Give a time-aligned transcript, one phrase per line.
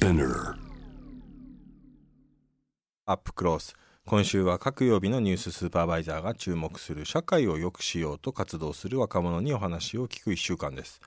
[0.00, 0.54] Spinner.
[3.04, 3.76] アップクロース。
[4.06, 11.02] 今週は各曜日のニューススーパーバイザーが注目する社会を良くしようと活動する若者にお話を聞く1週間です。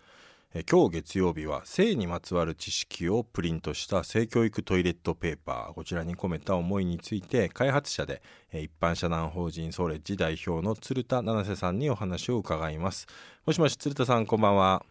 [0.54, 5.74] え今日月曜日は性にまつわる知識をプリントした性教育トイレットペーパー。
[5.74, 8.22] こちらに込めた思いについて開発者で
[8.52, 13.08] え一般社団法人ソーレッジ代表の鶴田七瀬さんにお話を伺います。
[13.48, 14.86] もしもし鶴田さんこんばんは。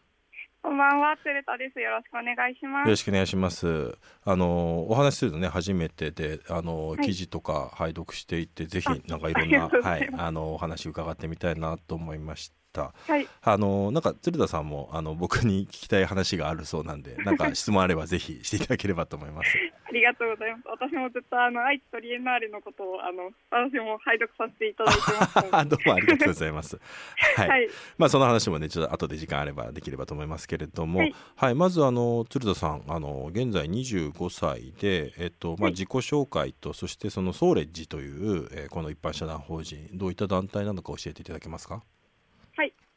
[0.63, 1.81] こんばんは、鶴田です。
[1.81, 2.87] よろしくお願いします。
[2.87, 3.99] よろしくお願いします。
[4.25, 12.93] あのお話しするのね初めてで、あの、い記事とか拝読していてぜひあなんかいろんなはいあのお話伺ってみたいなと思いました。
[13.07, 19.51] はい、あのなんか鶴田さんもあの僕に聞きたい話があるそうなんで、 なんか質問あればぜひしていただければと思います。
[19.89, 20.63] ありがとうございます。
[20.69, 25.01] 私もずっとあの愛知トリエンナーレのことをあの私も拝読させていただいて
[25.51, 25.69] ます。
[25.69, 26.81] どうもありがとうございます。
[27.37, 27.49] はい。
[27.49, 41.83] はい、まあその話もねちょっと後で時間あればできればと思いますけれども、ははいい、まずあの鶴田さんあの現在25歳でえっとまあはい自己紹介とそしてそのソーレッジという、えーこの一般社団法人どういった団体なのか教えていただけますか？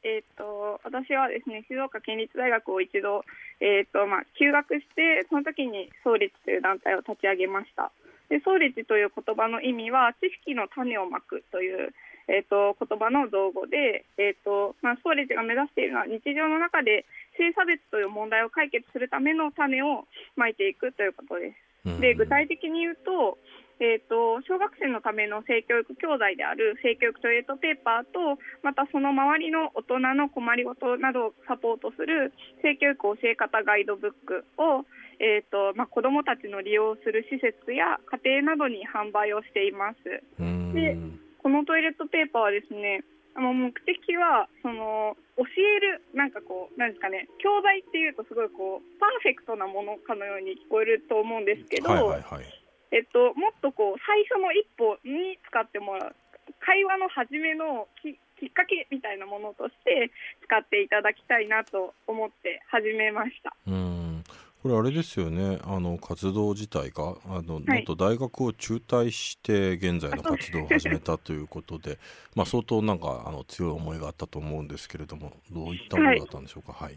[0.06, 3.26] はい、えっ、と私はですね静岡県立大学を一度
[3.60, 7.92] えっ、とまあ休学してその時にソーレッジという団体を立ち上げました。
[8.30, 11.94] でソーレッジという言葉の意味は知識の種をまくという
[12.28, 17.06] えー、と言葉の造語で、えーとまあ、ソーレッジが目指しているのは日常の中で
[17.38, 21.56] 性差別という問題を解決するための種をまいていくということです。
[21.86, 23.38] うんで具体的に言うと,、
[23.80, 32.32] えー、と小学生のための性教育教材である性教育トイレットペーパーとまたその周りの大人の困りごとなどをサポートする
[32.64, 34.88] 性教育教え方ガイドブックを、
[35.20, 40.00] えーとまあ、子どもたちの利用する施設や家庭などに販売をしています。
[40.40, 40.98] うんで
[41.46, 43.04] このトイレットペーパーはですね
[43.36, 52.65] あの目的はその教えるなんかこうなんですかね教材っていうとすごいこうパーフェクトなものかのように聞こえると思うんですけど、はいはいはい。
[52.96, 56.16] えっと、もっとこう最初の一歩に使ってもらう
[56.64, 60.12] 会話の始めのききっかけみたいなものとして
[60.48, 63.56] 使っていただきたいなと思って始めました。
[63.68, 64.24] うん。
[64.64, 65.60] これあれですよね。
[65.64, 67.84] あの活動自体があの、はい。
[67.84, 71.98] 元大学を中退して現在の活動を始めたということで
[72.36, 76.74] まあ相当なんかあの強い思いがあったと思うんですけれどもどういったものだったんでしょうか？
[76.74, 76.94] はい、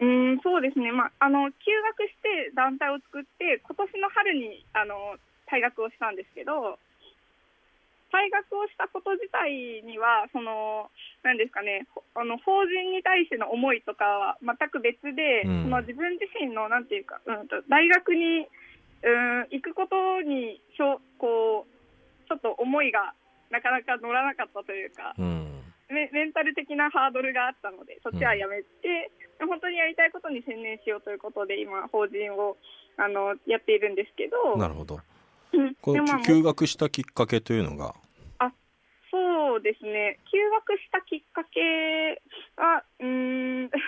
[0.00, 1.56] うーんそうですね、まあ、あの休
[1.98, 5.16] 学して団体を作って今年の春にあの
[5.52, 6.80] 退学をしたんですけど
[8.12, 10.88] 退学をしたこと自体にはその
[11.24, 15.64] なんですかねほあの法人に対しての思いとかは全く別で、うん。
[15.64, 18.44] その自分自身のなんていうか、うん、と大学に
[19.02, 23.16] うん行くことにしょこうちょっと思いが
[23.50, 25.16] なかなか乗らなかったというか。
[25.18, 25.48] うん。
[25.92, 32.56] メメンタル的なハードルがあったのでそっちはやめて、本当にやりたいことに専念しようということで今法人を
[32.96, 34.94] あのやっているんですけどなるほど。
[34.94, 35.11] うん
[35.80, 37.94] この休学したきっかけというのが？
[39.12, 40.18] そうですね。
[40.32, 42.22] 休学したきっかけ
[42.56, 43.70] はうーん。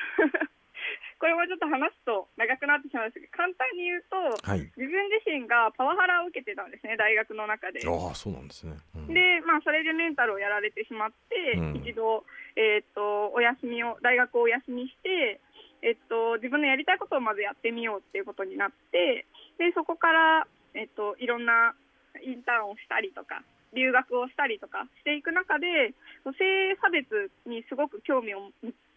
[1.19, 4.69] これもちょっと話すと長くなってしまうんですけど簡単に言うとはい。
[4.77, 7.81] 自分自身がパワハラを受けてたんですね大学の中で。
[7.89, 9.15] ああそうなんですね、うん。
[9.15, 11.77] で、まあ、それでメンタルをやられてしまって、うん。
[11.77, 12.27] 一度、
[12.57, 15.41] えー、とお休みを大学をお休みして、
[15.81, 19.25] えっと自分のやりたいことをまずやってみようっていうことになって
[19.57, 21.75] でそこから、えっといろんな
[22.23, 23.43] インターンをしたりとか
[23.75, 25.95] 留学をしたりとかしていく中で
[26.39, 28.51] 性差別にすごく興味を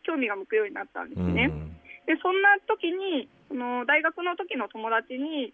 [0.04, 1.50] 興味が向くようになったんですね。
[1.50, 1.74] うん。
[2.06, 5.54] でそんな時にその大学の時の友達に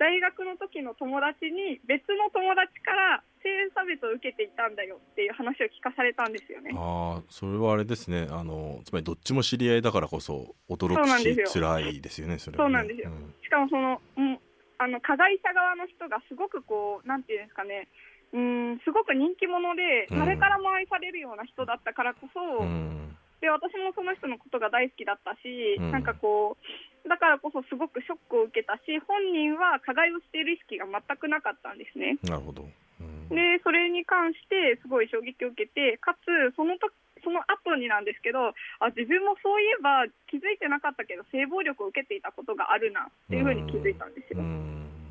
[0.00, 6.72] 大学の時の友達に別の友達から性差別を受けていたんだよっていう話を聞かされたんですよね。
[6.76, 8.28] ああそれはあれですね。
[8.30, 13.10] あのつまりどっちも知り合いだからこそ驚くし辛いですよねそれは、ね、そうなんですよ。
[13.42, 14.38] しかもその、うん、
[14.80, 17.86] あの加害者側の人がすごくこうなんていうんですかね。
[18.32, 20.18] うんすごく人気者でうん。
[20.24, 25.92] 誰からも愛されるような人だったからこそ、うん、うんで私もその人のことが大好きだったし、うん。
[25.92, 26.56] なんかこ
[27.04, 32.16] うだからこそすごくショックを受けたし本人は加害をしている意識が全くなかったんですね。
[32.24, 33.28] なるほど、うん。
[33.28, 36.88] でそれに関してすごい衝撃を受けてかつそのと
[37.22, 44.40] その後になんですけどあ自分もそういえば気づいてなかったけど性暴力を受けていたことがあるなっていうふうに気づいたんですよ。
[44.40, 44.70] うん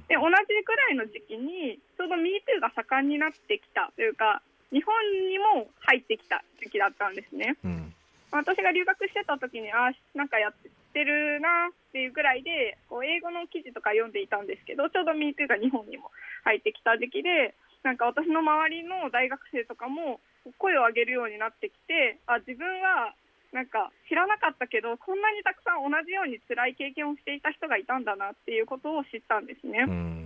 [0.09, 0.33] で同じ
[0.65, 4.41] くらいの時期にちょうど MeToo が盛んになってきたというか
[4.73, 4.93] 日本
[5.29, 7.55] にも入ってきた時期だったんですね。
[7.63, 7.93] うん
[8.31, 10.53] 私が留学してた時にあなんかやっ
[10.93, 16.11] てるなっていうぐらいでこう英語の記事とか読んでいたんですけどちょうど MeToo が日本にも
[16.43, 20.19] 入ってきた時期でなんか私の周りの大学生とかも
[20.57, 23.13] 声を上げるようになってきてあ自分は
[23.51, 29.85] なんか知らなかったけどこんなにたくさん同じように辛い経験をしていた人がいたんだなっていうことを知ったんですね。
[29.87, 30.19] うん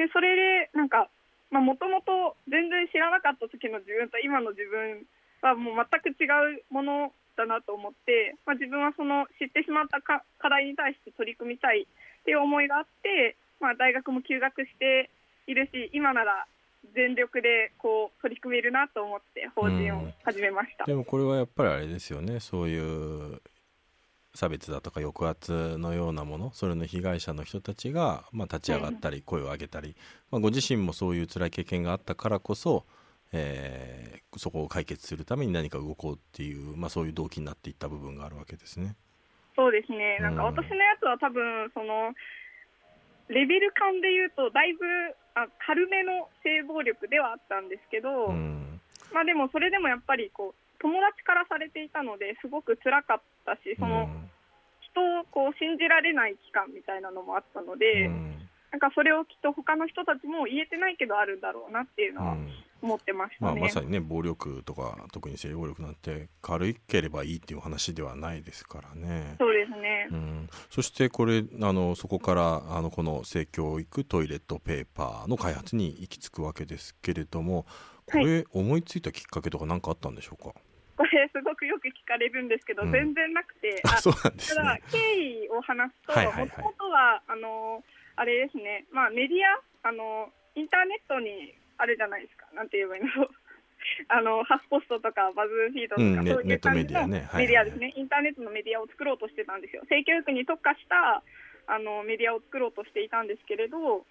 [0.00, 0.32] でそれ
[0.64, 1.12] でなんか
[1.52, 5.04] もともと全然知らなかった時の自分と今の自分
[5.44, 6.24] はもう全く違
[6.56, 15.10] うものだなと思って、まあ、自分はその知ってしまったか課題に対して取り組みたいっていう思いがあって、まあ、大学も休学して
[15.46, 16.46] いるし今なら
[16.94, 20.84] 全力でこう取り組めるなと思って法人を始めました。
[20.84, 23.40] でもこれはやっぱりあれですよねそういう
[24.34, 29.96] 差別だとか抑圧のようなものそれの被害者の人たちが、まあ、立ち上がったり声を上げたり、
[30.30, 32.84] まあ、ご自身もそういう辛い経験があったからこそ、
[33.32, 38.94] えーそこを解決するために何か動こうっていう、まあ、そういう動機になっていった部分があるわけですね。
[39.56, 42.14] そうですね、なんかうん私のやつは多分その
[43.30, 44.84] レベル感で言うと、だいぶ
[45.34, 48.80] あ軽めの性暴力ではあったんですけど、うん。
[49.14, 54.30] まあ、でもそれでもやっぱりこう友達からされていたので、すごく辛かったし、そのうん。
[54.90, 58.48] 人をこう信じられない期間みたいなのもあったので、うん。
[58.72, 62.48] なんかそれをきっと他の人たちも言えてないけどあるんだろうなっていうのはうん
[62.82, 69.36] 思ってましたまあ、まさにね暴力とか特に性暴力なんて軽ければいいっていう話ではないですからね。
[69.38, 77.66] そうですね、うん、そしてこれあのそこからあのこの性教育トイレットペーパーの開発に行き着くわけですけれども
[78.06, 80.52] これ思いついたきっかけとか何かあったんでしょうか、
[80.96, 84.78] これすごくよく聞かれるんですけど、うん全然なくて、あそうなんですただ。
[84.90, 87.82] 経緯を話すと、はいはいはいもともとはあの
[88.16, 93.08] あれですね、まあ、メディアあの、インターネットにあるじゃないですか、なんて言えばいいの
[94.08, 97.16] あのハフポストとかバズフィードとか、うんねそういう感じのネットメディアね。
[97.16, 97.42] はいはいはい。
[97.42, 101.22] メディアですね、インターネットのメディアを作ろうとしてたんですよ、性教育に特化した
[101.66, 104.04] あのメディアを作ろうとしていたんですけれど、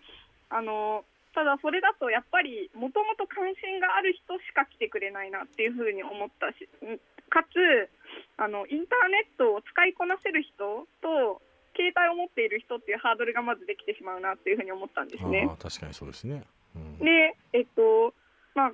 [0.50, 6.98] あのただそれだとやっぱり、もともと関心がある人しか来てくれないなっていうふうに思ったし、ん
[7.30, 7.90] かつ
[8.38, 11.42] あの、インターネットを使いこなせる人と、
[11.76, 15.48] 携帯を持っている人っていうハードルがまずできてしまうなっていうふうに思ったんですね。
[15.62, 16.44] 確かにそうですね。
[16.76, 16.98] うん。
[16.98, 18.14] で、えっと
[18.56, 18.72] まあ、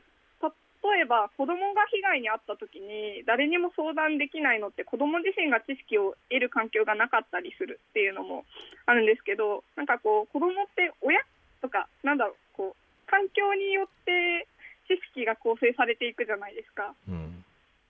[0.85, 8.45] 例えば子供が被害に遭った時に誰にも相談できないのって子供自身が知識を得る環境がなかったりするっていうのも
[8.85, 11.17] あるんですけどなんかこう子供って親
[11.61, 14.47] とかなんだろうこう環境によって
[14.85, 16.93] 知識が構成されていくじゃないですか。
[17.09, 17.41] うん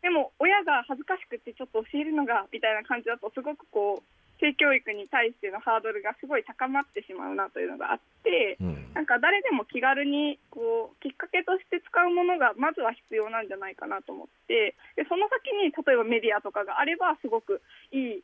[0.05, 17.59] でも親が恥ずかしくてちょっと教えるのがみたいな感じだとすごくこう性教育に対してのハードルがすごい高まってしまうなというのがあってうんなんか誰でも気軽にこうきっかけとして使うものがまずは必要なんじゃないかなと思ってでその先に例えばメディアとかがあればすごく
[17.91, 18.23] い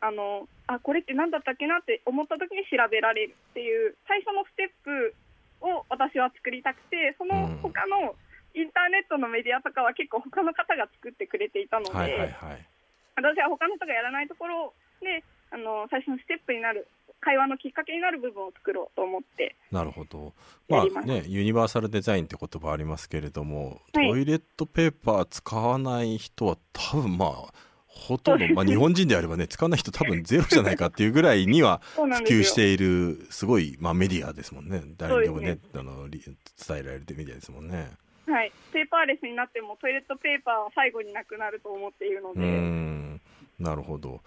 [0.00, 5.14] あのあこれって何だったっけなって思った時に調べられるっていう最初のステップ
[5.62, 8.14] を私は作りたくてその他の
[8.54, 12.66] インターネットのメディアとかは結構他の方が作ってくれていたので、はいはいはい。
[13.14, 14.72] 私は他の人がやらないところ
[15.02, 16.86] であの最初のステップになる
[17.20, 20.32] 会話のきっかけになる部分を作ろうと思ってなるほど。
[20.68, 27.52] まあね、ユニバーサルデザインって言葉ありますけれども、はいトイレットペーパー使わない人は多分まあ、
[27.86, 34.82] ほとんど、まあ日本人であればね、使わない人多分ゼロじゃないかっていうぐらいには普及している、すごい、まあメディアですもんね。
[34.96, 37.90] 誰にでもね、そあの、り伝えられるメディアですもんね。
[38.26, 43.20] はい、ペーパーレスになってもトイレットペーパーは最後になくなると思っているのうで、ん、
[43.58, 44.20] なるほど。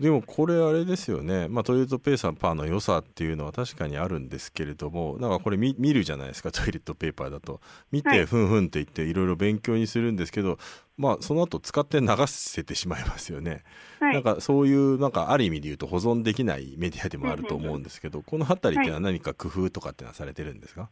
[0.00, 7.60] でもこれあれですよね、まあ、トイレットペーパーの良さっていうのは確かにあるんですけれどもなんかこれ見見るじゃないですかトイレットペーパーだと。
[7.90, 8.18] 見はい。
[8.18, 10.58] てふんふんって言っていろいろ勉強にするんですけど、
[10.96, 13.62] まあその後使って流せてしまいますよね、
[14.00, 14.14] はい。
[14.14, 20.88] なんかそういうなんかある意味で言うと保存できないメディアでもあると思うんですけどこの辺りっていうのは何か工夫とかってのはされてるんですか、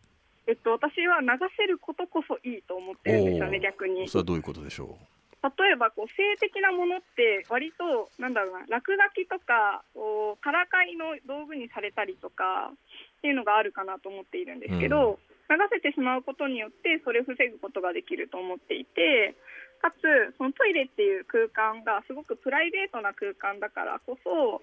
[0.46, 4.08] えっと、私は流せることこそいいと思ってるんですよね、逆に。
[4.08, 4.98] それはどういうことでしょ
[5.40, 15.18] 例えばこう性的なものって割となんだろうな落書きとかこうからかいの道具にされたりとかっていうのがあるかなと思っているんですけど、
[15.50, 19.34] 流せてしまうことによってそれを防ぐことができると思っていて
[19.82, 24.62] かつそのトイレっていう空間がすごくプライベートな空間だからこそ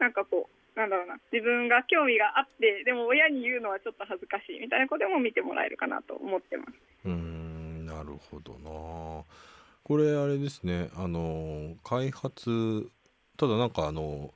[0.00, 6.72] なんかこうなんだろうな自分が興味があってでも親に言うのはちょっと恥ずかしいみたいなことも見てもらえるかなと思ってます。
[7.04, 9.22] うんなるほどな
[9.84, 12.90] これあれですねあの開発
[13.36, 14.32] ただなんかあの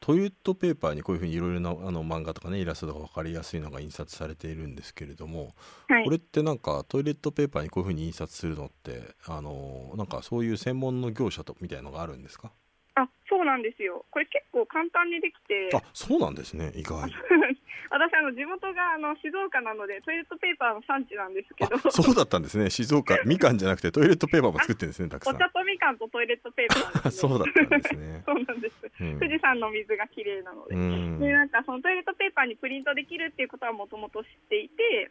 [0.00, 5.54] トイレットペーパーにこういうふうにいろいろなあの漫画とかねイラストとか分かりやすいのが印刷されているんですけれども、
[5.88, 6.04] はい。
[6.04, 12.50] これってなんかトイレットペーパーにこういうふうに印刷するのってあのなんかそういう専門の業者とみたいのがあるんですか？
[12.96, 14.04] あそうなんですよ。
[14.10, 15.70] これ結構簡単にできて。
[15.74, 17.10] あそうなんですね意外
[17.90, 21.78] 私あの地元があの静岡なのでトイレットペーパーの産地なんですけど。
[21.90, 22.70] そうだったんですね。
[22.70, 25.36] 静岡 みかんじゃなくてトイレットペーパーも作ってるんですねたくさん。
[25.36, 28.22] お茶とみかんとトイレットペーパー そうだったんですね。
[28.26, 30.74] そうなんです、うん、富士山の水が綺麗なので。
[30.74, 35.10] でなんかそのトイレットペーパーにプリントできるっていうことはもともと知っていて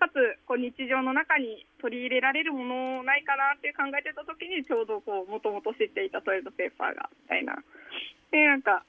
[0.00, 7.62] かつこう日常の中に取り入れられるものないかなって考えてた時にちょうどこうもともと知っていたトイレットペーパーがみたいな。
[8.32, 8.82] でなんか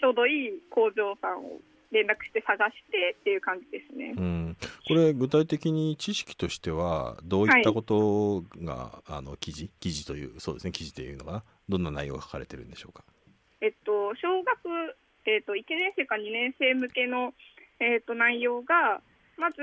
[0.00, 1.60] ちょうどいい工場さんを
[1.92, 4.14] 連絡して探してっていう感じですね。
[4.16, 4.56] うん、
[4.88, 9.70] これ具体的に知識としてはどういったことが、はい、あの記事？
[9.80, 10.72] 記事というそうですね。
[10.72, 13.04] 記事というのがどんな内容が書かれてるんでしょうか？
[13.60, 17.32] えっと小学えっと1年生か2年生向けの
[17.80, 19.00] えっと内容が
[19.38, 19.56] まず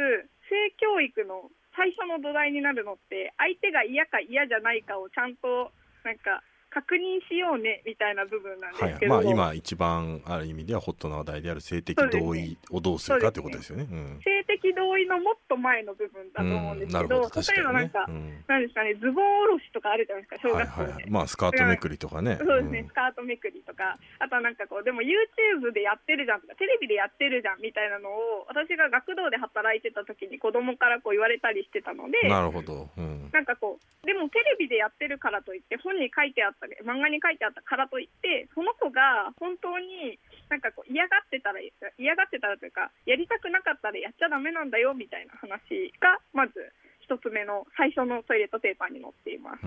[0.50, 5.72] 性教育の最初の土台になるのって相手が嫌か嫌じゃないかをちゃんと
[6.04, 13.84] なんか確認しようねみたいな部分なんですけど、はい、まあ、今一番ある意味ではホットな話題である性的同意をどうするかということですよね。
[13.84, 20.88] ねうん、性的同意のもっと前の部分だと思うんですけど、うん、ど例えばなんか、うん、なんですかね、ズボンおろしとかあるじゃないですか、小学校で。
[20.88, 22.38] はいはい、まあ、スカートめくりとかね。
[22.40, 32.90] そうですね、スカートめくりとか、あとはなんかこう、でも YouTube でやってるじゃんとか、テレビでやってるじゃんみたいなのを、私が学童で働いてた時に子供からこう言われたりしてたので、なるほど。
[32.98, 40.20] うん、なんかこう、でもテレビでやってるからといって、本に書いてあったり、漫画に書いてあったからといってその子が本当に
[40.50, 41.60] なんかこう嫌がってたら
[41.98, 46.58] 嫌がってたらというかやりたくなかったらやっちゃだめなんだよみたいな話がまず
[47.06, 49.62] 一つ目の最初のトイレットペーパーに載っています。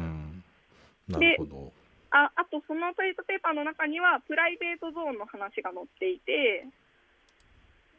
[1.06, 1.72] なるほど
[2.10, 6.66] ああとそのトイレットペーパーの中にはプライベートゾーンの話が載っていて、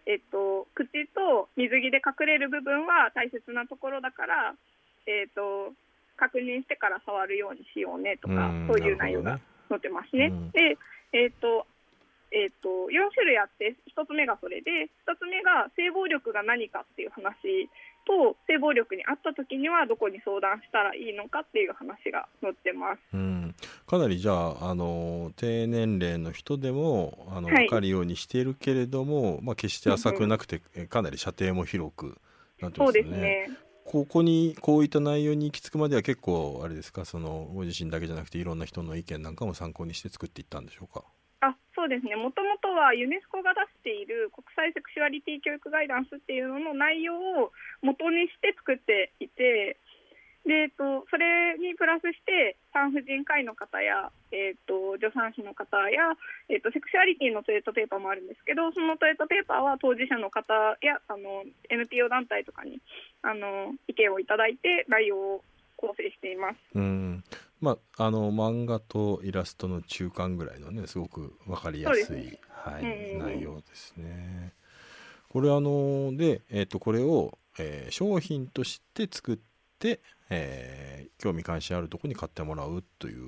[0.07, 4.55] えっと、口と水着で隠れる部分は大切なところだから、
[5.05, 5.71] えっと、
[6.15, 10.31] 確認してから触るようにしようねとか、そういう内容が載ってますね。
[10.51, 10.79] で、
[11.11, 11.67] えっ、と、
[12.31, 17.69] えーと、4種類あって1つ目がそれで2つ目が性暴力が何かっていう話
[18.05, 23.55] と性暴力にあった時にはどこに相談したらいいのかっていう話が載ってます、うん、
[23.85, 32.17] かなりじゃああの低年齢の人でもあの、はい、分かるようにしているけれども、まあ、決して浅くなくて、うん、かなり射程も広く
[32.61, 32.99] なってますね。
[32.99, 33.49] そうですね。
[33.85, 41.05] ここにこういった内容に行き着くまでは結構あれですかそのご自身だけじゃなくていろんな人の意見なんかも参考にして作っていったんでしょうか？
[41.05, 41.16] あ
[41.87, 49.79] そうですねもともとはユネスコが出している国際セクシュアリティ教育ガイダンスっていうのの内容を元にして作っていて
[50.43, 56.11] で、えっと、それにプラスして産婦人科医の方や、えっと、助産師の方や、
[56.51, 60.51] えっと、セクシュアリティのトイレットペーパーもあるんですけどそのトイレットペーパーは当事者の方
[60.83, 62.83] やあの NPO 団体とかに
[63.23, 65.43] あの意見をいただいて内容を
[65.79, 66.59] 構成しています。
[66.75, 67.23] うん
[67.59, 74.53] まあ、あの漫画とイラストの中間ぐらいのねすごく分かりやすい、ね、はい、うん、内容ですね。
[75.29, 79.37] これあので、えー、とこれを、えー、商品として作っ
[79.79, 79.99] て、
[80.29, 83.25] えー、興味関心あるところに買ってもらうという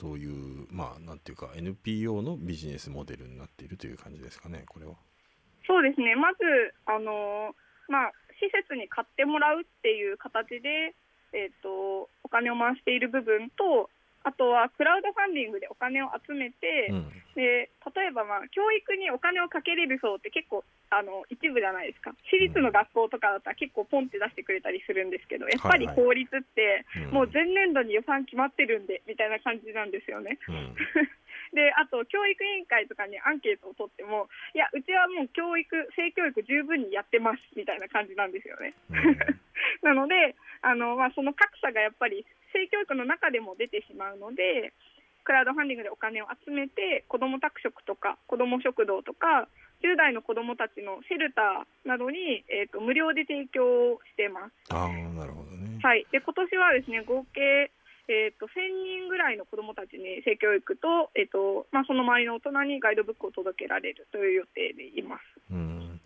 [0.00, 4.94] そういうまあなんていうか NPO のビジネスモデルになっているという感じですかねこれは。
[5.66, 6.38] そうですねまず
[6.86, 7.54] あの
[7.88, 10.94] まあ施設に買ってもらうっていう形で、
[11.32, 13.90] えーと、お金を回している部分と
[14.24, 22.12] あとはクラウドファンディングでお金を集めて、うん、で例えば、まあ、教育にお金をかけれる層って結構あの一部じゃないですか。
[22.28, 30.38] 私立の学校とかだったら結構ポンって出してくれたりするんですけどやっぱり公立ってもう前年度に予算決まってるんでみたいな感じなんですよね。
[30.48, 30.74] うん
[31.52, 38.74] であと教育委員会とかにアンケートを取ってもいやうちはもう教育性教育十分にやってますみたいな感じなんですよね。
[38.90, 39.16] うん、
[39.82, 44.72] なのであの、まあ、その格差がやっぱり性教育の中でも出てしまうので
[45.24, 49.48] クラウドファンディングでお金を集めて子ども宅食とか子ども食堂とか
[49.84, 54.74] 10代の子どもたちのシェルターなどに、えーと、無料で提供してます。
[54.74, 57.70] あなるほどね、はい、で今年はですね合計
[58.08, 65.22] えーと、1000人ぐらいの子どもたちに性教育と,、えーとまあ、その周りの大人にガイドブックを届けられるという予定でいます。
[65.52, 66.00] うん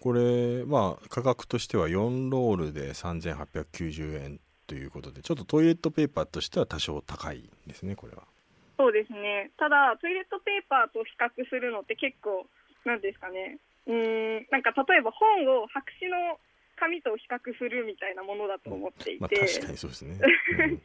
[0.00, 8.22] これ、まあ、価格としては4ロールで3890円ということでちょっとトイレットペーパーとしては多少高いですねこれは。
[8.76, 12.46] そうですねただトイレットペーパーと比較するのって結構
[12.84, 16.38] なんですかねうんなんか例えば本を白紙の
[16.78, 20.80] 紙と比較するみたいなものだと思っていて、まあ、確かにそうですね、 うん、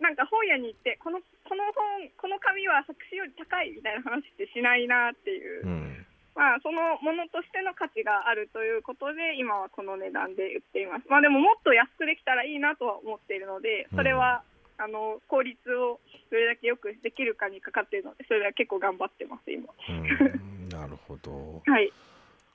[0.00, 14.42] なんか本屋に行ってこのこの本この紙は作詞より高いみたいな話ってしないなっていう、うん、まあ、そのものとしての価値があるということで今はこの値段で売っています、まあ、でももっと安くできたらいいなとは思っているのでそれは、
[14.78, 19.66] うん、あの効率をどれだけよくできるかにかかっているのでそれは結構頑張ってます今。
[20.70, 21.92] なるほど、 はい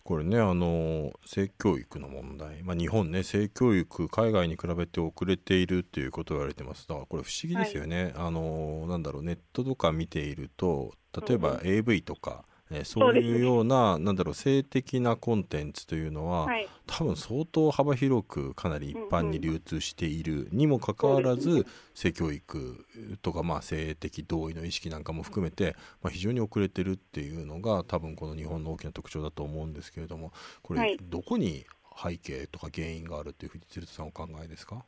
[0.06, 6.88] これねあの性教育の問題、まあ、日本ね性教育海外に比べて遅れているっていうことを言われてます。
[6.88, 10.94] だからこれ不思議ですよね、はい、あのなんだろうネットとか見ていると
[11.28, 22.86] 例えば AV とか、えー、そういうような、なんだろう性的なコンテンツというのは、はい、多分相当幅広くかなり一般に流通しているにもかかわらず、うんうん、性教育
[23.22, 34.84] とか、まあ、性的同意の意識なんかも含めて、まあ、非常に遅れてるっていうのが多分この日本の大きな特徴だと思うんですけれどもこれ、はい、どこに背景とか原因があるというふうに鶴田さんお考えですか？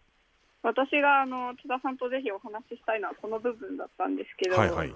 [0.64, 4.94] 私があの津田さんとぜひお話ししたいのはこの部分だったんですけど、はいはい、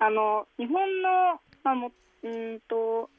[0.00, 3.10] あの日本の、まあ、もうんと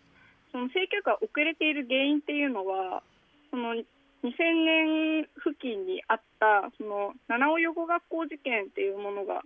[0.52, 3.04] その性教育が遅れている原因っていうのは
[3.52, 3.76] その
[4.24, 9.44] 2000年付近にあったその七尾養護学校事件っていうものが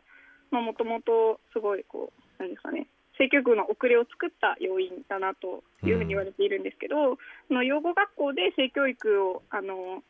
[0.52, 7.18] もともとすごいこうなんですかね性教育の遅れを作った要因だなというふうに言われているんですけど、うん、
[7.48, 10.02] その養護学校で性教育をあの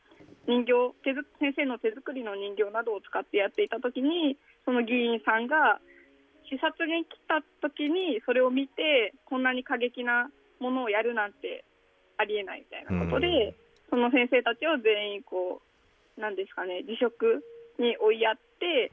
[0.48, 0.72] 人形
[1.04, 5.80] 手先生の手作りの人形などを使ってやっていた時にその議員さんが
[6.50, 11.64] 視察に来た時にそれを見てこんなに過激なものをやるなんて
[12.18, 13.56] ありえないみたいなことで、
[13.90, 15.62] その先生たちを全員こ
[16.18, 17.44] うなんですかね辞職
[17.80, 18.92] に追いやって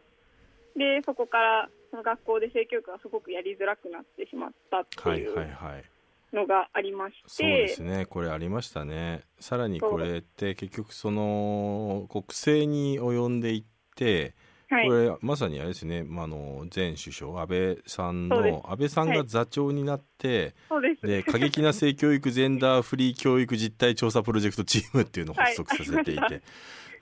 [0.77, 5.35] でそこからその学校で性教育がすごくやりづらくなってしまったっていう。
[5.35, 5.85] はいはいはい。
[6.33, 7.21] のがありまして。
[7.27, 8.07] そうですね。
[8.07, 9.23] これありましたね。
[9.41, 13.65] さらにこれって結局その国政に及んでいっ
[13.97, 14.35] て
[14.71, 26.43] はい、これまさにあれですね、まあ、の前首相安倍さんの安倍さんが座長になって、はい、で過激な性教育ジェンダーフリー教育実態調査プロジェクトチームっていうのを発足させていて、 はい、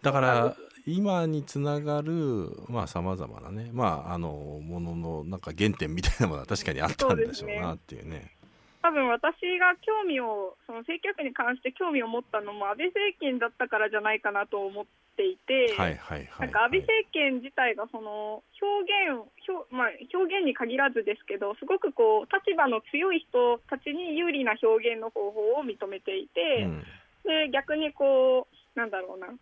[0.02, 0.56] だから
[0.86, 2.56] 今につながる
[2.86, 4.30] さまざ、まなね、まあ、あの
[4.62, 8.37] もののなんか原点みたいなものは確かにあったんでしょうなっていうね。
[8.82, 14.84] 多分私が興味をその性教育に関して興味を持ったのも安倍政権だったからじゃないかなと思っ
[15.16, 26.86] ていて、はいはいはい、なんか安倍政権自体がその表現表,、まあ、表現に限らずですけどすごくこう立場の強い人たちに有利な表現の方法を認めていて、うん、
[27.26, 29.34] で逆にこうなんだろうな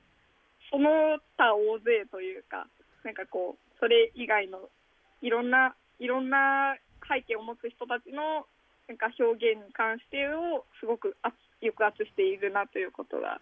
[0.72, 2.66] その他大勢というか
[3.04, 4.72] なんかこうそれ以外の
[5.20, 8.46] いろんないろんな背景を持つ人たちの
[8.88, 11.16] なんか表現に関してをすごく
[11.60, 13.38] 抑圧しているなということが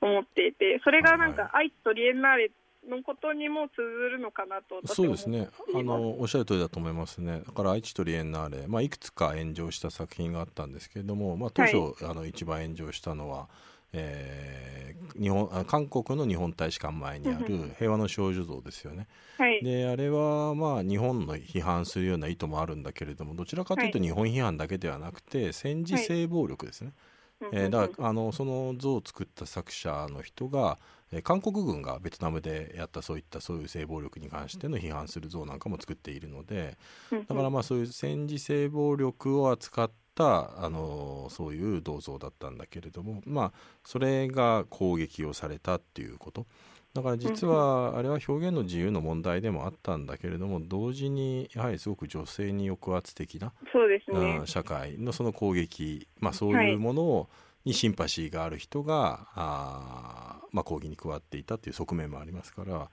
[0.00, 2.50] 思っていてそれがなんか愛知トリエンナーレ
[2.88, 5.48] のことにも通ずるのかなとそうですね。
[5.74, 7.42] あのおっしゃる通りだと思いますね。
[7.44, 13.48] だから愛知トリエンナーレ、まあ、いくつか炎上した作品があったんですけれども、まあ、当初、はい、あの一番炎上したのは
[13.92, 19.06] えー、日本韓国の日本大使館前にある平和の少女像ですよね。
[19.38, 26.92] はい、であれはまあ日本の批判するような意図もあるんだけれどもどちらかというと日本批判だけではなくて戦時性暴力ですね。
[27.40, 30.78] はい、えー、だからあのその像を作った作者の人が、
[31.12, 36.76] えー、韓国軍がベトナムでやったそういったそういう性暴力に関しての批判する像なんかも作っているので
[37.10, 43.52] だからまあそういう戦時性暴力を扱ってたあのそういう銅像だったんだけれどもまあ
[43.84, 46.46] それが攻撃をされたっていうこと。
[46.94, 57.28] だから実はあれは表現の自由の問題でもあったんだけれども同時にやはりすごく女性に抑圧的なそうですね、社会のその攻撃、まあ、そういうものを、
[57.64, 62.88] にシンパシーがある人があ、まあ、抗議に加わっていたという側面もありますから、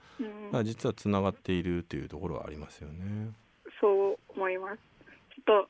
[0.54, 3.32] うん、実はつながっているというところはありますよね。
[3.82, 4.80] そう思います。
[5.34, 5.70] ちょっと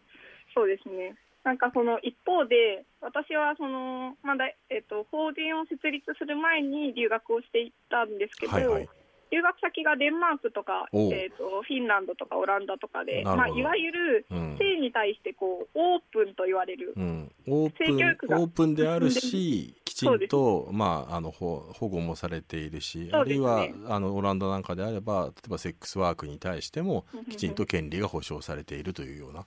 [0.56, 1.16] そうですね
[1.46, 8.90] なんかその一方で、私はその、まだえっと、法人を設立する前に留学をしていたんですけど、はいはい、
[9.30, 14.26] 留学先がデンマークとか、えーと、フィンランドとかオランダとかで、まあ、いわゆる
[14.58, 29.46] 性に対してこう、オープンと言われる、うん、オープンオープンであるし、きちんと、まあ、あの保護もされているし、ね、あるいはあのオランダなんかであれば、例えばセックスワークに対しても、きちんと権利が保障されているというような。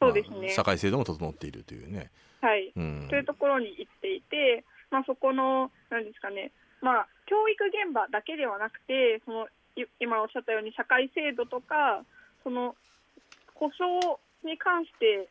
[0.00, 2.10] そうですね、社会制度も整っているというね。
[2.40, 9.48] はい、うん、というところに行っていて、まあ、そこの、なんですかね、まあ、教育現場だけではなくて、その
[10.00, 12.04] 今おっしゃったように社会制度とか、
[12.42, 12.74] その
[13.54, 14.00] 保障
[14.44, 15.28] に関して、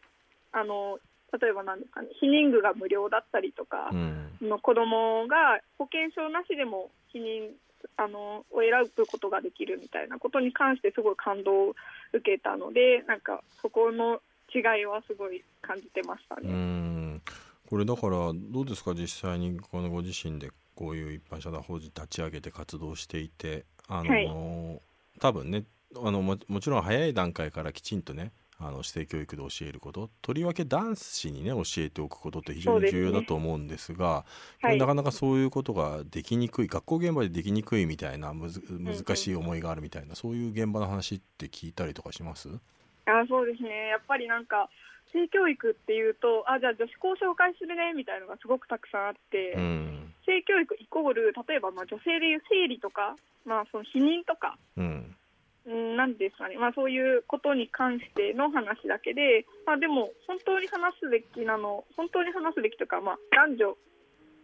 [0.52, 1.00] あの
[1.40, 7.52] 例えばなんですかね、避妊具が無料だったりとか、うん、の子供が保険証なしでも避妊
[7.96, 11.76] あのを選ぶことができるみたいなことに関してすごい感動を
[12.14, 14.20] 受けたのでなんかそこの
[14.54, 16.42] 違いはすごい感じてましたね。
[16.44, 17.22] うん。
[17.70, 24.18] これだからどうですか実際にこのご自身でこういう一般社団法人立ち上げて活動していてあの、は
[24.76, 24.82] い、
[25.20, 25.64] 多分ね
[25.96, 34.26] あのももちろん早い段階からきちんとねあの性教育で教えることとりわけ男子にね教えておくことって非常に重要だと思うんですが
[34.62, 34.78] はい。
[34.78, 42.50] なかなかそういうことができにくい学校現場でできにくいみたいなむず難しい思いがあるみたいな、そういう現場の話って聞いたりとかします？
[43.08, 44.70] あそうですね、やっぱりなんか、
[45.12, 50.14] 性教育っていうと、あじゃあ女子校紹介するねみたいなのがすごくたくさんあって、うん。
[50.26, 53.16] 性教育イコール、例えばまあ女性でいう生理とか、
[53.46, 55.16] まあ、その避妊とか、うん。
[55.68, 63.78] うんなんですかね、まあ、そういうことに関しての話だけで、まあ、でも本当に話すべきなの、本当に話すべきというか、まあ、男女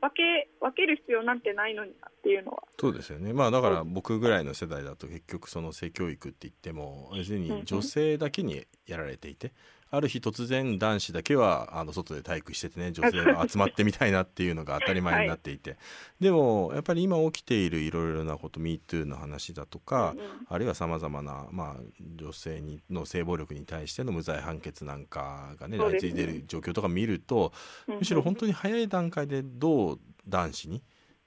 [0.04, 3.32] 分け、分ける必要なんてないのになっていうのは、そうですよね。
[3.32, 9.54] まあだから僕ぐらいの世代だと結局その性教育って言っても要するに女性だけにやられていて
[9.94, 15.78] ある日突然男子だけはあの外で体育しててね女性が集まってみたいなっていうのが当たり前になっていて、
[16.20, 20.16] でもやっぱり今起きているいろいろなこと MeToo の話だとか、
[20.50, 21.82] あるいはさまざまな、まあ、
[22.16, 27.54] 女性にの性暴力に対しての無罪判決なんかがね相次いでる状況とか見ると
[27.88, 30.82] むしろ本当に早い段階でどう男子に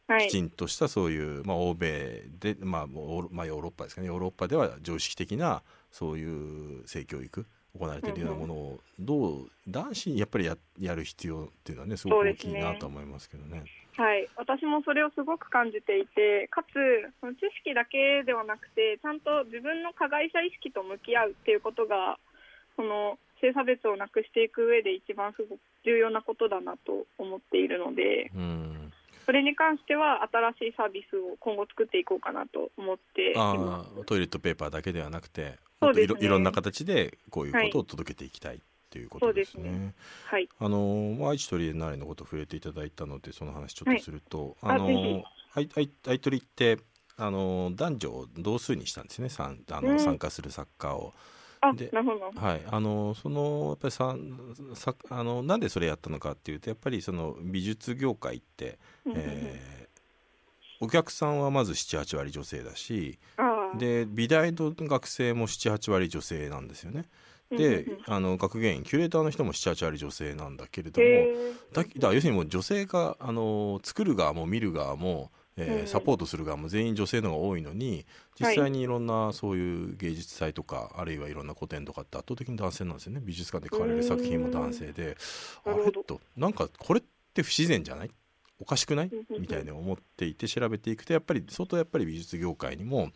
[0.09, 0.29] はい。
[0.29, 4.07] きちんとしたそういう、まあ、欧米で、まあまあ、ヨーロッパですかね。
[4.07, 13.65] ヨーロッパでは常識的なそういう性教育行われているようなものをどう男子にやっぱりややる必要っていうのはねすごく大きいなと思いますけどね。
[13.97, 16.77] はい、私もそれをすごく感じていて、かつ、
[17.19, 22.19] その知識だけではなくて、ちゃんと自分の加害者意識と向き合うっていうことが、
[22.77, 28.93] その性差別をなくしていく上で一番すごく重要なことだなと思っているので、うん。
[29.27, 36.21] それに関しては新しいサービスを今後作っていこうかなと思っていまああトイレットペーパーだけではなくてそうですね。
[36.21, 38.59] いろんな形でこういうことを届けていきたいっ
[38.91, 39.65] ていうことですね。
[39.65, 39.95] そうです
[40.29, 40.35] す。
[40.35, 44.77] はい、あのまあ愛知トリエンナーレのこと触れていただいたのでその話ちょっとすると、はい。
[44.77, 46.79] あの愛愛愛トリって
[47.17, 49.29] あの男女を同数にしたんですね。
[49.29, 50.01] さんあの、うん。
[50.01, 51.13] 参加する作家を。
[51.61, 51.91] あで。
[51.91, 54.17] はい、あのそのやっぱりさ
[54.75, 58.79] さあのなんでそれやったのかっていうとやっぱりその美術業界って、
[59.15, 59.87] えー
[60.81, 63.19] お客さんはまず78割女性だし
[63.79, 67.09] で美大の学生も78割女性なんですよね。
[67.51, 72.01] で、あの学芸員キュレーターの人も78割女性なんだけれども、へー。
[72.01, 75.87] だ要するにもう女性があの作る側も見る側も、えーうん。
[75.87, 78.05] サポートする側も全員女性の方が多いのに
[78.39, 83.21] 実際にいろんなそういう芸術祭とか、あるいはいろんな古典とかって圧倒的に男性なんですよね。
[83.25, 85.17] 美術館で買われる作品も男性で。
[85.65, 87.03] あれとなんかこれっ
[87.33, 88.11] て不自然じゃない？
[88.59, 89.11] おかしくない？
[89.39, 93.11] みたいに思っていて調べていくとやっぱり相当やっぱり美術業界にも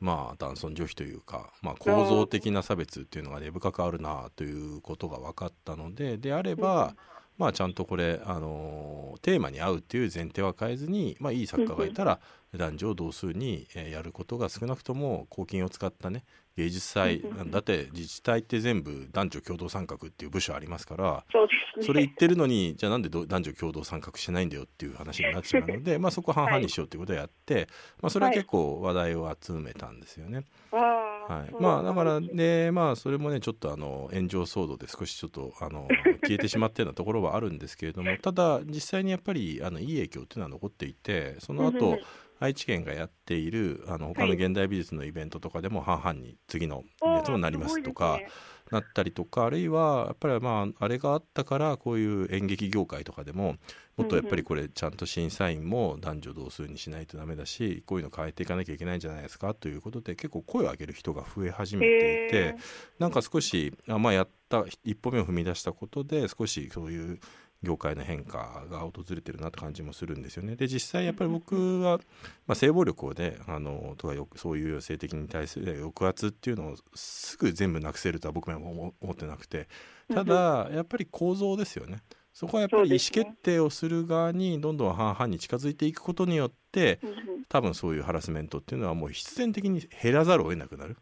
[0.00, 6.94] まあ男尊女卑というか、まあ、構造的な差別っていうのが根深くあるなということが分かったのでであれば、
[7.36, 12.20] まあ、ちゃんとこれ、あのーテーマに合うっていう前提は変えずに、まあ、いい作家がいたら
[12.56, 16.24] 男女を同数に、えーやることが少なくとも公金を使ったね
[16.60, 21.24] 芸術祭だって自治体って全部男女共同参画っていう部署ありますから。
[21.32, 21.86] そうですね。
[21.86, 27.68] それ言ってるのにじゃあなんでど男女共同参画してないんだよっていう話になってしまうのでまあそこ半々にしようっていうことをやって、
[28.02, 30.44] まあ、それは結構話題を集めたんですよね。
[30.72, 35.88] はい、まあだからねでまあそれもねちょっとあの炎上騒動で少しちょっとあの
[36.22, 41.98] 消えてしまったようなところはあるんですけれどもただ実際にやっぱりあのいい影響っていうのは残っていてその後
[42.40, 48.18] 愛知県がやっているあの他の現代美術のイベントとかでも半々に次のやつもなりますとか
[48.70, 53.56] なったりとかあるいはやっぱりまああれがあったからこういう演劇業界とかでも
[53.96, 59.52] もっとやっぱりこれちゃんと審査員も男女同数にしないとダメだしこういうの変えていかなきゃいけないんじゃないですか？
[59.52, 62.56] ということで結構声を上げる人が増え始めていて
[62.98, 67.20] なんか少しあまあやった一歩目を踏み出したことで少しそういう
[67.62, 70.56] 業界の変化が訪れてるなって感じもするんですよね。
[70.56, 71.98] で実際やっぱり僕は、
[72.46, 79.68] まあ、性暴力をねあのとかよそういう性的に対する抑圧っていうのをすぐ全部なくせるとは僕も思思ってなくて
[80.12, 82.02] ただやっぱり構造ですよね。
[82.32, 87.00] そこはやっぱり意思決定をする側にどんどん半々に近づいていくことによって
[87.48, 90.96] 多分そういうハラスメントっていうのはもう必然的に減らざるを得なくなる。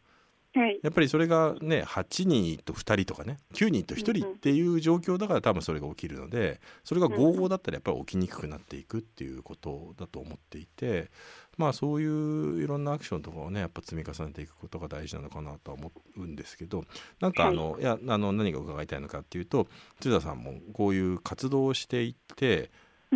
[0.58, 0.80] はい。
[0.82, 11.10] やっぱりそれがね8人と2人とかね9人と1人っていう状況だから多分それが起きるのでそれが合法だったらやっぱり起きにくくなっていくっていうことだと思っていて
[11.56, 16.84] まあそういういろんなアクションとかをねやっぱ積み重ねていくことが大事なのかなとは思うんですけど
[17.20, 19.68] なんかあの、い、やあの何が伺いたいのかっていうと
[20.00, 22.70] 津田さんもこういう活動をしていって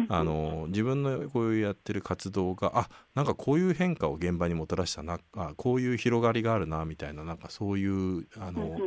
[0.08, 8.78] あの自分のこういうやってる活動があなんかこういう変化を現場にもたらしたなあこういう広がりがあるなみたいななんかそういうあの、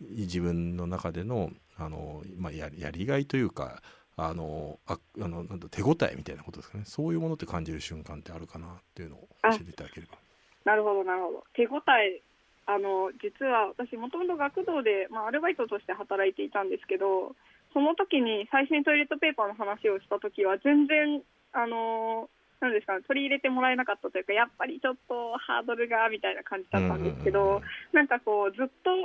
[0.00, 3.82] 自分の中でのあの、まあ、ややりがいというか
[4.16, 10.16] あのああのなんだ手応えみたいなことですかねそういうものって感じる瞬間ってあるかなっていうのを教えていただければ。
[10.64, 11.44] なるほど、なるほど。
[11.54, 12.22] 手応え
[12.66, 17.36] あの実は私、もともと学童で、まあ、アルバイトとして働いていたんですけど、
[17.76, 21.20] その時に最新トイレットペーパーの話をした時は、全然、
[21.52, 27.60] あのなんですか、取り入れてもらえなかったというか、やっぱりちょっとハードルがみたいな感じだったんですけど、
[27.92, 28.96] なんかこう、ずっと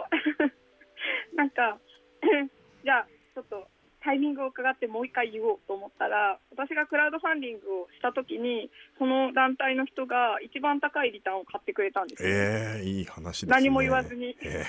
[1.35, 1.79] なんか
[2.85, 3.67] じゃあ、ちょっと
[4.01, 14.65] タイミングを伺ってもう一回言おうと思ったら私がクラウドファンディングをした時にその団体の人が一番高いリターンを買ってくれたんですよ、えー、いい話、ね、何も言わずに、え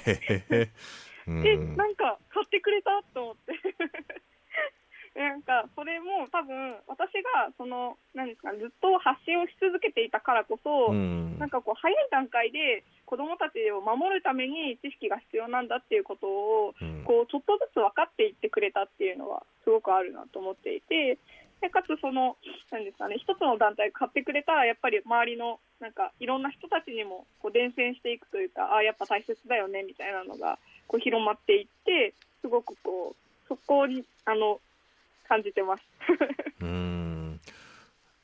[0.51, 0.69] ー、
[1.27, 3.53] でなんか買ってくれたと思って。
[5.15, 21.19] なんかそれも多分私がその何ですかずっと発信をし続けていたからこそ、うん、なんかこう早い段階で子どもたちを守るために知識が必要なんだっていうことを、うん、こうちょっとずつ分かっていってくれたっていうのはすごくあるなと思っていて。
[21.63, 22.37] でかつその
[22.73, 34.61] なんですかね一つの団体買ってくれたらやっぱり周りのなんかいろんな人たちにもこう伝染していくというかあやっぱ大切だよねみたいなのがこう広まっていってすごくこうそこにあの
[35.29, 35.83] 感じてます。
[36.61, 37.41] うん。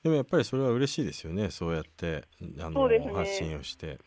[0.03, 2.25] でもやっぱりそれは嬉しいですよねそうやって
[2.61, 3.99] あの、ね、発信をして、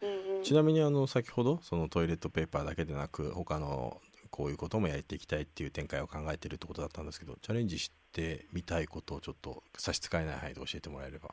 [0.00, 4.00] うんうん、ちなみにあの先ほどそのトイレットペーパーだけでなく他の
[4.30, 11.30] こういうこともやっていきたいっていう展開を考えてるってことだったんですけどチャレンジしてみたいことをちょっと差し支えない範囲で教えてもらえれば。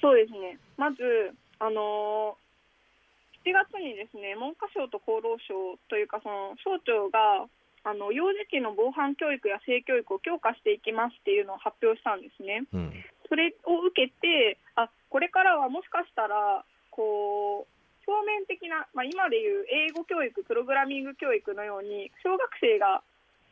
[0.00, 0.58] そうですね。
[0.76, 0.96] まず
[1.58, 7.46] あのー、7月にですね文科省と厚労省というかその省庁が
[7.84, 12.64] あの幼児期の防犯教育や性教育を強化していきますっていうのを発表したんですね。
[12.72, 12.92] うん、
[13.28, 23.02] それを受けてあこれからはもしかしたらこう表面的な、まあ、今でいう英語教育プログラミング教育のように小学生が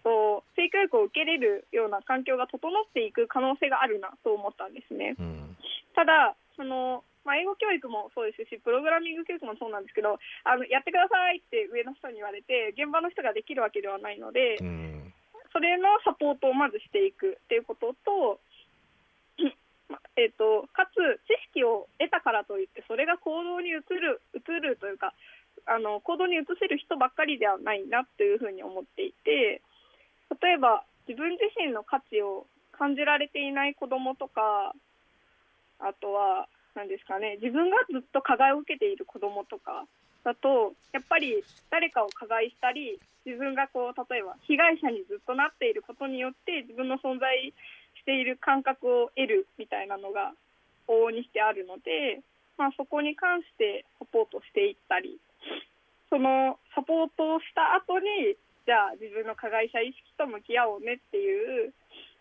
[0.04, 5.16] こう性教育を受けれるような環境が整っていく可能性があるなと思ったんですね。
[5.18, 5.56] うん、
[5.94, 15.12] ただそのまあ、英語教育もそうですし、プログラミング教育もそうなんですけど、あのやってくださいって上の人に言われて、現場の人ができるわけではないので、うん、
[15.52, 18.40] それのサポートをまずしていくっていうことと、
[20.16, 25.14] えーと、かつ知識を得たからといってそれが行動に移る移るというか
[25.64, 29.62] あの行動に移せる人ばっかりではないなというふうに思っていて
[30.40, 34.74] 例えば自分自身の価値を感じられていない子どもとか
[35.80, 39.84] あとはなんですかね自分がずっと加害を受けている子どもとか
[40.24, 47.52] だとやっぱり誰かを加害したり自分がこう例えば被害者にずっとなっていることによって自分の存在
[47.98, 50.32] している感覚を得るみたいなのが
[50.88, 52.22] 往々にしてあるので、
[52.56, 55.18] まあ、そこに関してサポートしていったり
[56.08, 58.36] そのサポートをした後に
[58.68, 61.24] じゃあ自分の加害者意識と向き合おうねってい
[61.64, 61.72] う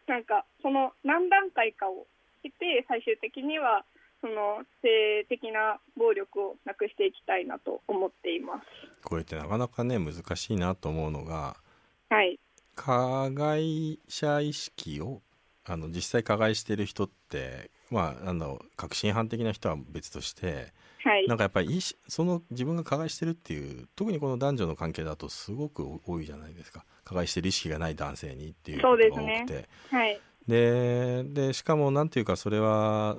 [0.07, 2.07] なんかその何段階かを
[2.41, 3.83] 経て最終的には
[4.21, 9.03] その性的な暴力をなくしていきたいなと思っています。
[9.03, 11.57] これってなかなかね難しいなと思うのが、
[12.09, 12.39] はい、
[12.75, 15.19] 加害者意識を
[15.69, 20.71] あの実際加害してる人ってまああの確信犯的な人は別として、
[21.03, 26.85] はい、なんかやっぱりその自分が加害してるっていう特にこの男女の関係だとすごく多いじゃないですか。
[27.03, 29.67] 加害してる意識がない男性にっていうことが多くて、ね。
[29.91, 33.17] はい、ででしかもなんていうかそれは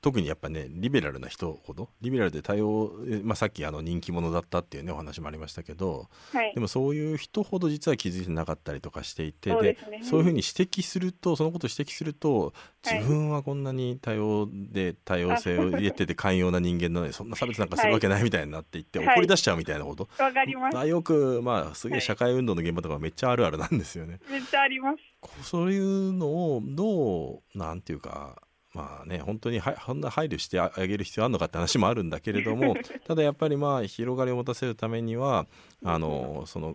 [0.00, 2.92] 特にやっぱねリベラルな人ほどリベラルで多様、
[3.24, 24.18] まあ、さっきあの人気者だったっていうねお話もありましたけど、はい、でもそういう人ほど実は気づいてなかったりとかしていてそうで、ね、そういうふうに指摘するとそのことを指摘すると自分はこんなに多様で多様性を入れてて寛容な人間なのにそんな差別なんかするわけないみたいになっていって、怒り出しちゃうみたいなこと、はい、あよくまあすげえ社会運動の現場とかめっちゃあるあるなんですよね。
[24.28, 24.92] めっちゃありま
[25.40, 25.48] す。
[25.48, 28.42] そういうのをどうなんていうか
[28.74, 32.74] まあね本当にはそんな配慮してあげる必要あるのかって話もあるんだけれども
[33.06, 35.46] ただやっぱりまあ広がりを持たせるためには
[35.84, 36.74] あのその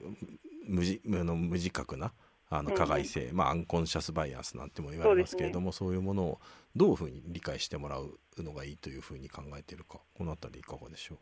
[0.68, 2.14] 無自の無自覚な
[2.50, 6.40] あの加害性、まあアンコンシャスバイアスなんても言われますけれどもそう、ね,、いうものを
[6.76, 11.18] どういうふうに理解してもらうのがいいというふうに考えているかこの辺りいかがでしょう？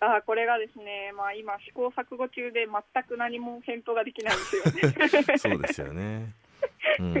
[0.00, 4.64] あこれがですね、まあ、今、試行錯誤中で全く何も返答ができないんですよ
[5.34, 5.38] ね。
[5.38, 6.34] そうですよね。
[7.00, 7.14] うん、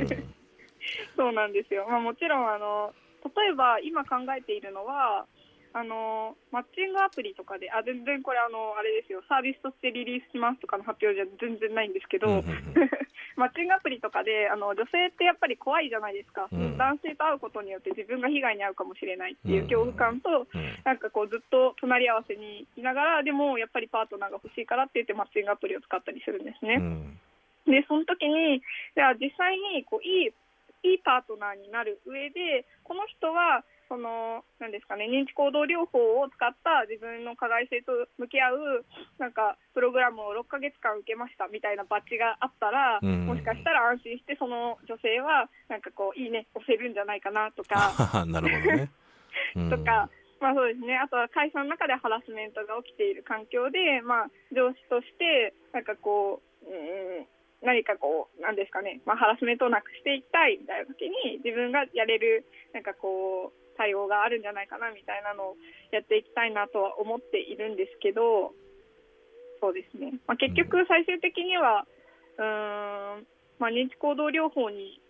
[1.16, 1.86] そうなんですよ。
[1.88, 2.94] まあ、もちろんあの
[3.36, 5.26] 例えば今考えているのは
[5.72, 12.42] あのマッチングアプリとかであ全然これあのあれですよサービスとしてリリースしますとかの発表じゃ全然ないんですけど、
[13.38, 26.82] マッチングアプリとかであの女性ってやっぱり怖いじゃないですか、うん、男性と会うことによって自分が被害に遭うかもしれないっていう恐怖感と、うん、なんかこうずっと隣り合わせにいながらでもやっぱりパートナーが欲しいからって言ってマッチングアプリを使ったりするんですね。
[26.82, 27.70] うん。
[27.70, 28.58] でその時に
[28.96, 30.34] じゃあ実際にこういい
[30.82, 38.84] いいパートナーになる上でこの人はそのなんですかね認知行動療法を使った自分の加害性と向き合う
[39.18, 43.26] なんかプログラムを6ヶ月間受けましたみたいなバッジがあったら、うん。
[43.26, 47.94] もしかしたら安心してその女性はなんかこういいね押せるんじゃないかなとか。
[48.28, 48.90] なるほどね。
[49.56, 49.70] うん。
[49.70, 57.26] とか、まあそうですね、あとは会社の中でハラスメントが起きている環境で、まあ、上司として、なんかこう、うん、
[57.62, 65.56] 何かこう、なんですかね、まあ、ハラスメントをなくしていきたいみたいな時に、自分がやれる、なんかこう、対応があるんじゃないかなみたいなのを
[65.92, 68.52] やっていきたいなとは思っているんですけど、
[69.60, 71.86] そうですね、まあ、結局、最終的には、
[72.36, 73.26] うーん、
[73.58, 75.00] まあ、認知行動療法に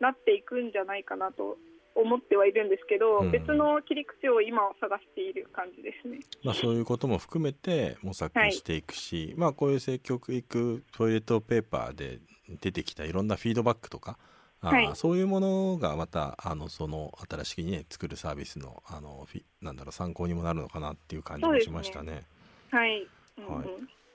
[0.00, 1.58] なっていくんじゃないかなと
[1.94, 3.30] 思ってはいるんですけど、うん。
[3.30, 6.20] 別の切り口を今は探している感じですね。
[6.44, 12.20] まあ、そういうことも含めて模索していくし、まあこういう積極育トイレットペーパーで
[12.60, 14.18] 出てきたいろんなフィードバックとか
[14.60, 14.96] あー、はい。
[14.96, 22.24] そういうものがまたあのその新しくね作るサービスのあのフィなんだろう参考にもなるのかなっていう感じもしましたね。
[22.70, 23.06] はい、
[23.38, 23.54] うんうん。
[23.58, 23.68] はい。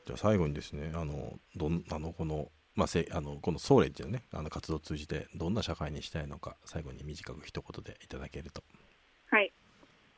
[0.06, 8.64] じゃあ最後にですねあのどんあのこのまあ、せあのこのソーレッジのねあの活動を通じてどんな社会にしたいのか最後に短く一言でいただけると。
[9.30, 9.54] はい、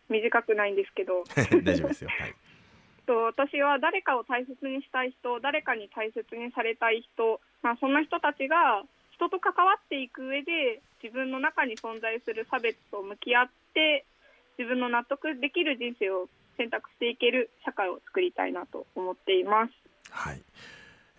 [0.09, 1.23] 短くないんですけど、
[1.63, 2.09] 大丈夫ですよ。
[2.09, 2.35] はい。
[3.05, 8.83] と私は誰かを大切にしたい人、誰かに大切にされたい人、まあ、そんな人たちが
[9.15, 14.05] 人と関わっていく上で自分の中に存在する差別と向き合って
[14.57, 19.73] 自分の納得できる人生を選択していける社会を作りたいなと思っています。
[20.11, 20.41] はい、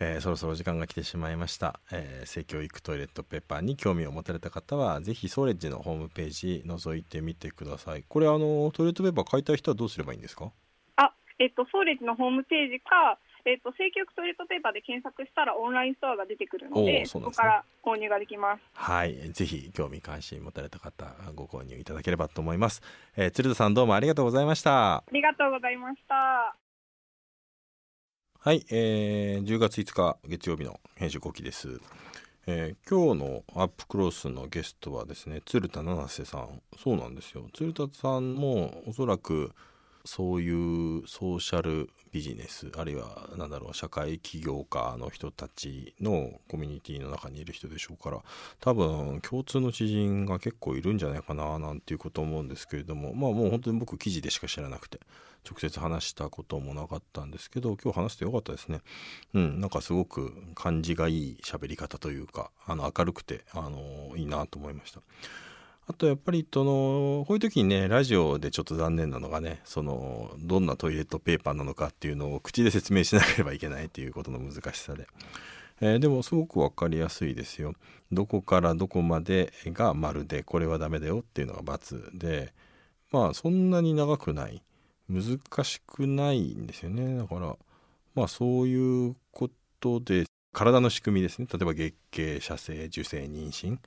[0.00, 8.04] えーそろそろ時間が来てしまいました、えー性教育トイレットペーパーに興味を持たれた方はぜひソーレッジのホームページ覗いてみてください。
[8.09, 10.50] これあのトイレットペーパー買いたい人はどうすればいいんですか？
[10.96, 18.62] あ、えっと、ソーレッジのホームページか、えっと、性教育トイレットペーパーで検索したらオンラインストアが出てくるのおで、ーそですねそこから購入ができます。
[18.74, 19.14] はい。
[19.30, 22.82] ぜひ興味関心持たれた方ご購入いただければと思います、
[23.16, 24.96] えー鶴田さんどうもありがとうございました。
[24.96, 26.56] ありがとうございました。
[28.40, 31.80] はい、えー10月5日月曜日の編集後期です、
[32.48, 36.62] えー今日のアップクロスのゲストはですね鶴田七瀬さん。
[36.76, 37.46] そうなんですよ。
[37.54, 39.52] 鶴田さんもおそらく
[40.07, 48.23] そういうソーシャルビジネスあるいはなんだろう社会起業家の人たちのコミュニティの中にいる人でしょうから
[48.61, 55.01] 多分共通の知人が結構いるんじゃないかななんていうこと思うんですけれどもまあもう本当に僕記事でしか知らなくて
[55.49, 58.81] 直接話したこともなかったんですけど今日話してよかったですね。
[59.33, 65.01] うんなんかすごく感じがいい喋り方というかあの明るくてあのいいなと思いました。
[65.88, 75.07] あとやっぱりそのこういう時にねラジオでちょっと残念なのがねそのどんなトイレットペーパーなのかっていうのを口で説明しなければいけないっていうことの難しさで、
[75.81, 77.75] えーでもすごく分かりやすいですよ。
[78.11, 82.53] どこからどこまでが丸でこれはダメだよっていうのが×で。
[83.12, 84.62] まあそんなに長くない。
[85.09, 87.16] 難しくないんですよね。
[87.18, 87.57] だから
[88.14, 91.46] まあそういうことで体の仕組みですね。
[91.53, 93.79] 例えば月経射精受精妊娠。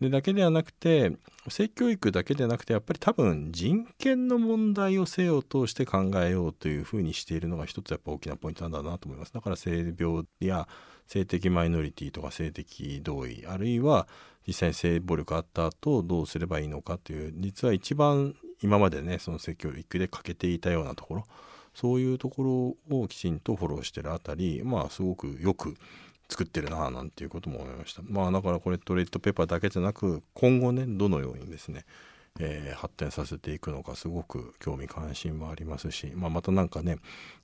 [0.00, 1.12] でだけではなくて
[1.48, 9.32] 性教育だけではなくてやっぱり多分人権の問題を性を通して考えようというふうにしているのが一つやっぱ大きなポイントなんだなと思います。
[9.32, 10.68] だから性病や
[11.06, 14.06] 性的マイノリティとか性的同意あるいは
[14.46, 21.24] 実際に性暴力あった後どうすればいいのかという実は一番今までねその性教育で欠けていたようなところ
[21.74, 25.76] そういうところをきちんとフォローしてるあたりまあすごくよく
[26.28, 31.84] 作ってるなあなんていうことも思いましたまあだからこれトレッドペーパーだけじゃなく今後ねどのようにですね、
[32.40, 36.98] えー発展させていくのかすごく興味関心もありますし、まあ、またなんかね、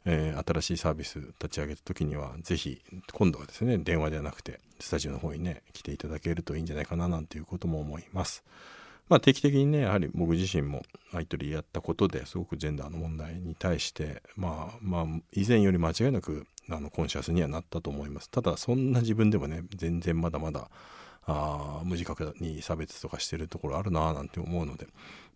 [0.04, 8.44] えー新しいサービス立ち上げた時にはぜひ今度はですね電話ではなくてスタジオの方にね来ていただけるといいんじゃないかななんていうことも思います。
[9.08, 20.70] まあ、定期的にねやはり僕自身も相取りやったことですごくジェンダーの問題に対してまあまあ以前より間違いなくあのコンシャスにはなったと思いますただそんな自分でもね全然まだまだ
[21.24, 24.86] あー無自覚に差別とかしてるところあるなぁなんて思うので、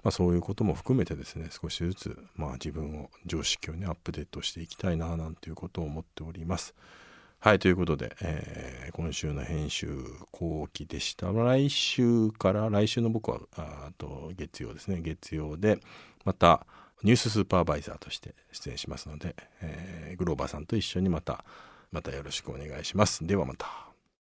[0.03, 6.75] まあ、そういうことも含めてですね少しずつ、まあ、自分を常識をねアップデートしていきたいなぁなんていうことを思っております。
[7.47, 9.89] はいということで、えー今週の編集
[10.33, 11.31] 後期でした。
[11.31, 15.01] 来週から来週の僕はあと月曜ですね。
[15.01, 15.79] 月曜で
[16.25, 16.67] また
[17.05, 21.45] ニューススーパーバイザーとして出演しますので、えーグローバーさんと一緒にまた
[21.93, 23.25] またよろしくお願いします。
[23.25, 23.86] ではまた。